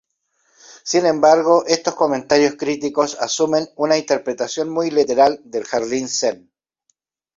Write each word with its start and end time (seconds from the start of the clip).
Sin 0.83 1.05
embargo, 1.05 1.63
estos 1.67 1.93
comentarios 1.93 2.55
críticos 2.57 3.17
asumen 3.19 3.69
una 3.75 3.99
interpretación 3.99 4.67
muy 4.67 4.89
literal 4.89 5.39
del 5.43 5.63
jardín 5.63 6.09
Zen. 6.09 6.51